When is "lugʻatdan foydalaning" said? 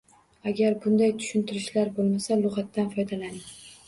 2.45-3.37